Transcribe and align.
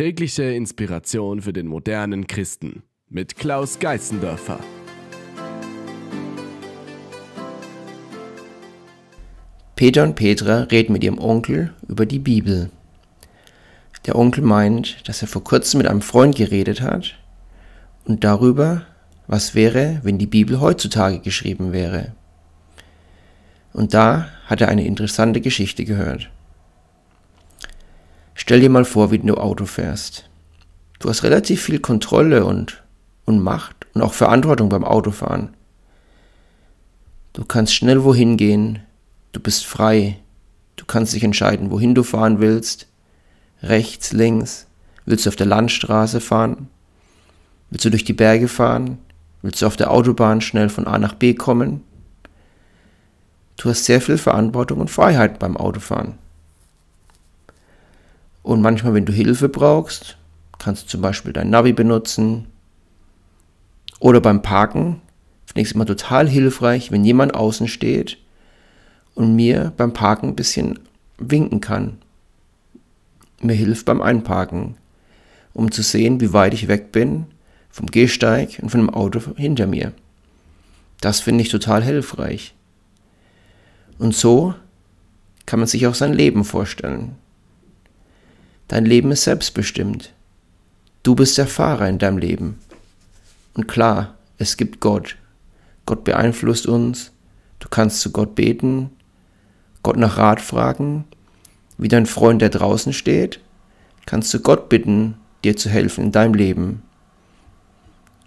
Tägliche 0.00 0.44
Inspiration 0.44 1.42
für 1.42 1.52
den 1.52 1.66
modernen 1.66 2.26
Christen 2.26 2.84
mit 3.10 3.36
Klaus 3.36 3.78
Geißendörfer. 3.80 4.58
Peter 9.76 10.02
und 10.04 10.14
Petra 10.14 10.62
reden 10.62 10.94
mit 10.94 11.04
ihrem 11.04 11.18
Onkel 11.18 11.74
über 11.86 12.06
die 12.06 12.18
Bibel. 12.18 12.70
Der 14.06 14.16
Onkel 14.16 14.42
meint, 14.42 15.06
dass 15.06 15.20
er 15.20 15.28
vor 15.28 15.44
kurzem 15.44 15.76
mit 15.76 15.86
einem 15.86 16.00
Freund 16.00 16.34
geredet 16.34 16.80
hat 16.80 17.18
und 18.06 18.24
darüber, 18.24 18.86
was 19.26 19.54
wäre, 19.54 20.00
wenn 20.02 20.16
die 20.16 20.26
Bibel 20.26 20.62
heutzutage 20.62 21.18
geschrieben 21.18 21.72
wäre. 21.72 22.14
Und 23.74 23.92
da 23.92 24.30
hat 24.46 24.62
er 24.62 24.68
eine 24.68 24.86
interessante 24.86 25.42
Geschichte 25.42 25.84
gehört. 25.84 26.30
Stell 28.50 28.58
dir 28.58 28.68
mal 28.68 28.84
vor, 28.84 29.12
wie 29.12 29.18
du 29.20 29.36
Auto 29.36 29.64
fährst. 29.64 30.28
Du 30.98 31.08
hast 31.08 31.22
relativ 31.22 31.62
viel 31.62 31.78
Kontrolle 31.78 32.44
und, 32.44 32.82
und 33.24 33.38
Macht 33.38 33.86
und 33.94 34.02
auch 34.02 34.12
Verantwortung 34.12 34.68
beim 34.68 34.82
Autofahren. 34.82 35.50
Du 37.32 37.44
kannst 37.44 37.76
schnell 37.76 38.02
wohin 38.02 38.36
gehen, 38.36 38.80
du 39.30 39.38
bist 39.38 39.64
frei, 39.64 40.18
du 40.74 40.84
kannst 40.84 41.14
dich 41.14 41.22
entscheiden, 41.22 41.70
wohin 41.70 41.94
du 41.94 42.02
fahren 42.02 42.40
willst, 42.40 42.88
rechts, 43.62 44.10
links, 44.10 44.66
willst 45.04 45.26
du 45.26 45.28
auf 45.28 45.36
der 45.36 45.46
Landstraße 45.46 46.20
fahren, 46.20 46.66
willst 47.70 47.84
du 47.84 47.90
durch 47.90 48.02
die 48.02 48.14
Berge 48.14 48.48
fahren, 48.48 48.98
willst 49.42 49.62
du 49.62 49.66
auf 49.68 49.76
der 49.76 49.92
Autobahn 49.92 50.40
schnell 50.40 50.70
von 50.70 50.88
A 50.88 50.98
nach 50.98 51.14
B 51.14 51.34
kommen. 51.34 51.84
Du 53.58 53.70
hast 53.70 53.84
sehr 53.84 54.00
viel 54.00 54.18
Verantwortung 54.18 54.80
und 54.80 54.90
Freiheit 54.90 55.38
beim 55.38 55.56
Autofahren. 55.56 56.18
Und 58.50 58.62
manchmal, 58.62 58.94
wenn 58.94 59.04
du 59.04 59.12
Hilfe 59.12 59.48
brauchst, 59.48 60.16
kannst 60.58 60.82
du 60.82 60.88
zum 60.88 61.02
Beispiel 61.02 61.32
dein 61.32 61.50
Navi 61.50 61.72
benutzen. 61.72 62.46
Oder 64.00 64.20
beim 64.20 64.42
Parken 64.42 65.00
finde 65.46 65.60
ich 65.60 65.68
es 65.68 65.72
immer 65.72 65.86
total 65.86 66.28
hilfreich, 66.28 66.90
wenn 66.90 67.04
jemand 67.04 67.32
außen 67.36 67.68
steht 67.68 68.18
und 69.14 69.36
mir 69.36 69.72
beim 69.76 69.92
Parken 69.92 70.30
ein 70.30 70.34
bisschen 70.34 70.80
winken 71.16 71.60
kann. 71.60 71.98
Mir 73.40 73.54
hilft 73.54 73.86
beim 73.86 74.02
Einparken, 74.02 74.74
um 75.54 75.70
zu 75.70 75.82
sehen, 75.82 76.20
wie 76.20 76.32
weit 76.32 76.52
ich 76.52 76.66
weg 76.66 76.90
bin 76.90 77.26
vom 77.70 77.86
Gehsteig 77.86 78.58
und 78.60 78.70
von 78.70 78.80
dem 78.80 78.90
Auto 78.90 79.20
hinter 79.36 79.68
mir. 79.68 79.92
Das 81.00 81.20
finde 81.20 81.42
ich 81.42 81.50
total 81.50 81.84
hilfreich. 81.84 82.52
Und 84.00 84.12
so 84.12 84.56
kann 85.46 85.60
man 85.60 85.68
sich 85.68 85.86
auch 85.86 85.94
sein 85.94 86.14
Leben 86.14 86.42
vorstellen. 86.42 87.14
Dein 88.70 88.84
Leben 88.84 89.10
ist 89.10 89.24
selbstbestimmt. 89.24 90.12
Du 91.02 91.16
bist 91.16 91.36
der 91.36 91.48
Fahrer 91.48 91.88
in 91.88 91.98
deinem 91.98 92.18
Leben. 92.18 92.60
Und 93.54 93.66
klar, 93.66 94.14
es 94.38 94.56
gibt 94.56 94.78
Gott. 94.78 95.16
Gott 95.86 96.04
beeinflusst 96.04 96.68
uns. 96.68 97.10
Du 97.58 97.68
kannst 97.68 98.00
zu 98.00 98.12
Gott 98.12 98.36
beten, 98.36 98.90
Gott 99.82 99.96
nach 99.96 100.18
Rat 100.18 100.40
fragen. 100.40 101.04
Wie 101.78 101.88
dein 101.88 102.06
Freund, 102.06 102.42
der 102.42 102.50
draußen 102.50 102.92
steht, 102.92 103.40
kannst 104.06 104.32
du 104.34 104.38
Gott 104.38 104.68
bitten, 104.68 105.16
dir 105.42 105.56
zu 105.56 105.68
helfen 105.68 106.04
in 106.04 106.12
deinem 106.12 106.34
Leben. 106.34 106.84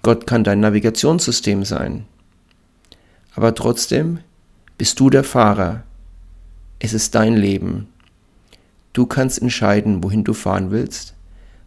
Gott 0.00 0.26
kann 0.26 0.42
dein 0.42 0.60
Navigationssystem 0.60 1.66
sein. 1.66 2.06
Aber 3.34 3.54
trotzdem 3.54 4.20
bist 4.78 4.98
du 5.00 5.10
der 5.10 5.22
Fahrer. 5.22 5.82
Es 6.78 6.94
ist 6.94 7.14
dein 7.14 7.36
Leben. 7.36 7.89
Du 8.92 9.06
kannst 9.06 9.40
entscheiden, 9.40 10.02
wohin 10.02 10.24
du 10.24 10.34
fahren 10.34 10.72
willst. 10.72 11.14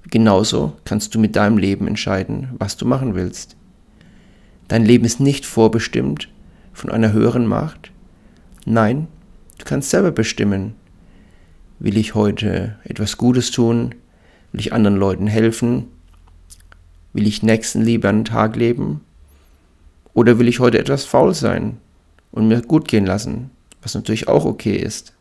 Genauso 0.09 0.73
kannst 0.83 1.15
du 1.15 1.19
mit 1.19 1.35
deinem 1.37 1.57
Leben 1.57 1.87
entscheiden, 1.87 2.49
was 2.59 2.75
du 2.75 2.85
machen 2.85 3.15
willst. 3.15 3.55
Dein 4.67 4.85
Leben 4.85 5.05
ist 5.05 5.19
nicht 5.19 5.45
vorbestimmt 5.45 6.27
von 6.73 6.89
einer 6.89 7.13
höheren 7.13 7.47
Macht. 7.47 7.91
Nein, 8.65 9.07
du 9.57 9.65
kannst 9.65 9.89
selber 9.89 10.11
bestimmen. 10.11 10.75
Will 11.79 11.97
ich 11.97 12.15
heute 12.15 12.77
etwas 12.83 13.17
Gutes 13.17 13.51
tun? 13.51 13.95
Will 14.51 14.59
ich 14.59 14.73
anderen 14.73 14.97
Leuten 14.97 15.27
helfen? 15.27 15.85
Will 17.13 17.27
ich 17.27 17.43
Nächstenliebe 17.43 18.09
an 18.09 18.19
den 18.19 18.25
Tag 18.25 18.55
leben? 18.55 19.01
Oder 20.13 20.39
will 20.39 20.47
ich 20.47 20.59
heute 20.59 20.79
etwas 20.79 21.05
faul 21.05 21.33
sein 21.33 21.77
und 22.31 22.47
mir 22.47 22.61
gut 22.61 22.87
gehen 22.87 23.05
lassen, 23.05 23.49
was 23.81 23.95
natürlich 23.95 24.27
auch 24.27 24.45
okay 24.45 24.75
ist? 24.75 25.12